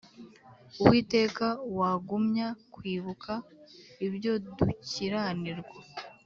[0.83, 1.47] Uwiteka
[1.77, 3.31] wagumya kwibuka
[4.07, 5.79] ibyo dukiranirwa